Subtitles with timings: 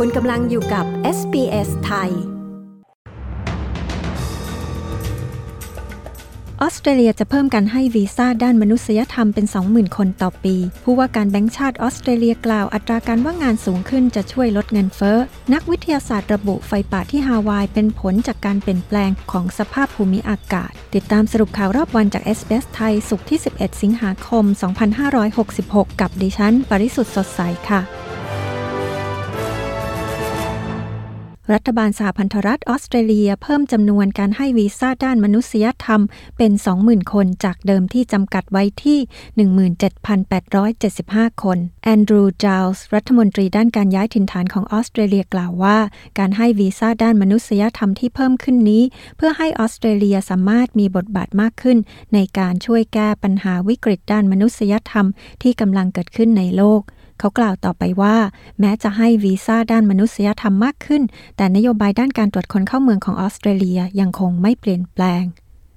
[0.00, 0.84] คุณกำลังอยู่กับ
[1.18, 2.10] SBS ไทย
[6.60, 15.18] ออสเตรเลียจะเพิ่มการให้วีซ่าด้านมนุษยธรรมเป็น 20,000 คนต่อปี ผู้ว่าการแบงค์ชาติออสเตรเลียกล่าวอัตราการว่างงานสูงขึ้นจะช่วยลดเงินเฟ้อ
[15.52, 24.44] นักวิทยาศาสตร์ระบุไฟป่าที่ฮาวายเป็นผลจากการเปลี่ยนแปลงของสภาพภูมิอากาศ ติดตามสรุปข่าวรอบวันจาก SBS ไทย สุขที่ 11 สิงหาคม
[25.22, 28.03] 2566 กับดิฉัน ปริสุทธ์สดใสค่ะ
[31.52, 36.00] รัฐบาลสหพันธรัฐออสเตรเลียเพิ่มจำนวนการให้วีซ่าด้านมนุษยธรรม
[36.38, 38.98] เป็น 20,000 คนจากเดิมที่จำกัดไว้ที่
[39.80, 45.78] 17,875 คน แอนดรูว์จาวส์รัฐมนตรีด้านการย้ายถิ่นฐานของออสเตรเลียกล่าวว่า
[46.18, 48.82] การให้วีซ่าด้านมนุษยธรรมที่เพิ่มขึ้นนี้
[49.16, 51.78] เพื่อให้ออสเตรเลียสามารถมีบทบาทมากขึ้น
[52.14, 55.06] ในการช่วยแก้ปัญหาวิกฤตด้านมนุษยธรรม
[55.42, 56.82] ที่กำลังเกิดขึ้นในโลก
[57.18, 58.16] เขากล่าวต่อไปว่า
[58.60, 61.02] แม้จะให้วีซ่าด้านมนุษยธรรมมากขึ้น
[61.36, 65.24] แต่นโยบายด้านการตรวจคนเข้าเมืองของออสเตรเลียยังคงไม่เปลี่ยนแปลง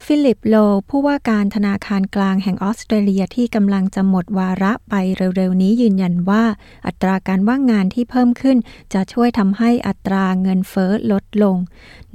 [0.05, 0.55] ฟิลิปโลว์
[0.89, 4.93] ผู้ว่าการธนาคารกลางแห่งออสเตรเลียที่กำลังจะหมดวาระไป
[5.35, 6.43] เร็วๆ นี้ยืนยันว่า
[6.87, 8.57] อัตราการว่างงานที่เพิ่มขึ้น
[8.93, 11.57] จะช่วยทำให้อัตราเงินเฟ้อลดลง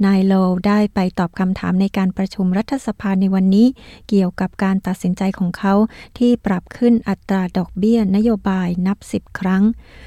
[0.05, 0.33] นายโล
[0.67, 3.67] ได้ไปตอบคำถามในการประชุมรัฐสภาในวันนี้
[4.09, 5.73] เกี่ยวกับการตัดสินใจของเขา
[6.17, 9.63] ที่ปรับขึ้นอัตราดอกเบี้ยนโยบายนับสิบครั้ง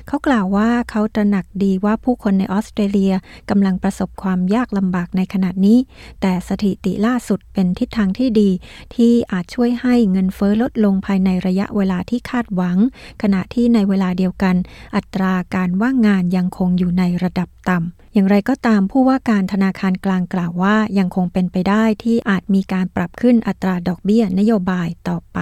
[0.06, 3.14] เขากล่าวว่าเขาตระหนักดีว่าผู้คนในออสเตรเลีย
[3.50, 5.78] กำลังประสบความยากลำบากในขณะนี้
[6.20, 8.50] แต่สถิติล่าสุดเป็นทิศทางที่ดี
[8.94, 12.76] ที่อาจช่วยให้เงินเฟอ้อลดลงภายในระยะเวลาที่คาดหวัง
[13.22, 14.56] ขณะที่ในเวลาเดียวกัน
[14.96, 25.40] อัตราการว่างงานยังคงอยู่ในระดับต่ำอย่างไรก็ตามผู้ว่าการธนาคารกลางกล่าวว่ายังคงเป็นไปได้ที่อาจมีการปรับขึ้นอัตราดอกเบี้ยนโยบายต่อไป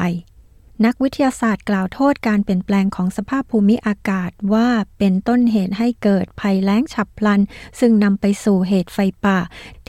[0.85, 7.41] นักวิทยาศาสตร์กล่าวโทษการเปลี่ยนแปลงของสภาพภูมิอากาศว่าเป็นต้นเหตุให้เกิดภัยแล้งฉับพลัน
[7.79, 9.39] ซึ่งนำไปสู่เหตุไฟป่า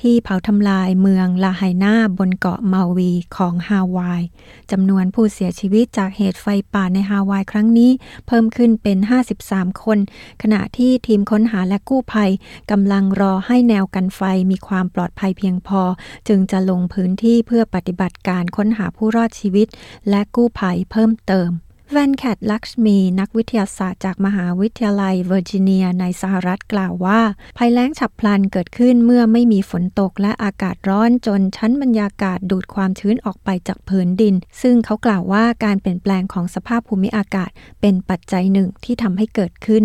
[0.01, 4.23] ที่เผาทำลายเมืองลาไฮนาบนเกาะเมาวีของฮาวาย
[4.71, 7.91] จำนวนผู้เสียชีวิตจากเหตุไฟป่าในฮาวายครั้งนี้
[8.27, 8.97] เพิ่มขึ้นเป็น
[9.37, 9.99] 53 คน
[10.41, 12.31] ขณะที่ทีมค้นหาและกู้ภัย
[12.71, 15.81] กำลังรอให้แนวกันไฟมีความปลอดภัยเพียงพอ
[16.27, 19.67] จึงจะลงพื้นที่เพื่อปฏิบัติการค้นหาผู้รอดชีวิต
[20.09, 21.51] และกู้ภัยเพิ่มเติม
[21.91, 27.21] เวนแคทลักษมี นักวิทยาศาสตร์จากมหาวิทยาลัยเวอร์จิเนียในสหรัฐกล่าวว่า
[27.57, 37.49] ภัยแล้งฉับพลันเกิดขึ้นเมื่อไม่มีฝนตกและอากาศร้อนจนชั้นบรรยากาศดูดความชื้นออกไปจากพื้นดิน ซึ่งเขากล่าวว่าการเปลี่ยนแปลงของสภาพภูมิอากาศ
[37.81, 39.83] เป็นปัจจัยหนึ่งที่ทำให้เกิดขึ้น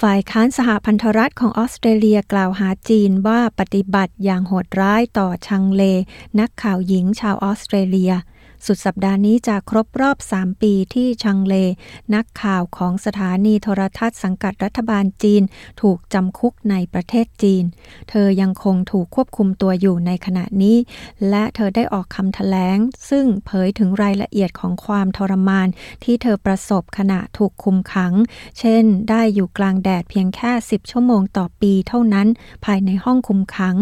[0.00, 5.82] ฝ่ายค้านสหพันธรัฐของออสเตรเลียกล่าวหาจีนว่าปฏิบัติอย่างโหดร้ายต่อเฉิงเล่ย
[6.40, 8.12] นักข่าวหญิงชาวออสเตรเลีย
[8.66, 11.54] สุดสัปดาห์นี้จะครบรอบ 3 ปีที่ชังเล
[12.14, 15.42] นักข่าวของสถานีโทรทัศน์สังกัดรัฐบาลจีน
[15.80, 17.64] ถูกจำคุกในประเทศจีน
[18.10, 20.76] เธอยังคงถูกควบคุมตัวอยู่ในขณะนี้
[21.30, 22.78] และเธอได้ออกคำแถลง
[23.10, 25.68] ซึ่งเผยถึงรายละเอียดของความทรมาน
[26.04, 28.12] ที่เธอประสบขณะถูกคุมขัง
[28.58, 32.28] เช่น ได้อยู่กลางแดดเพียงแค่ 10 ชั่วโมงต่อปีเท่านั้น
[32.64, 33.76] ภายในห้องคุมขัง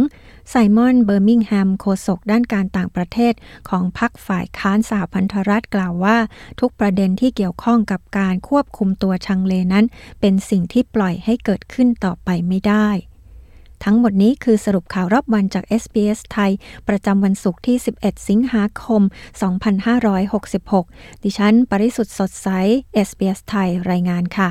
[0.50, 3.34] ไซมอน เบอร์มิงแฮม โฆษกด้านการต่างประเทศ
[3.68, 6.16] ของพรรคฝ่ายค้าค้านสหพันธรัฐกล่าวว่า
[6.60, 9.84] ทุกประเด็นที่เกี่ยวข้องกับการควบคุมตัวชังเลนั้น
[10.20, 12.88] เป็นสิ่งที่ปล่อยให้เกิดขึ้นต่อไปไม่ได้
[13.84, 16.52] ทั้งหมดนี้คือสรุปข่าวรอบวันจาก SBS ไทย
[16.88, 19.02] ประจำวันศุกร์ที่ 11 สิงหาคม
[20.72, 22.48] 2566 ดิฉัน ปริสุทธ์สดใส
[23.08, 24.50] SBS ไทยรายงานค่ะ